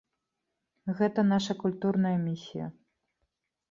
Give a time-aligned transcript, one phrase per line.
[1.03, 2.65] Гэта наша культурная місія.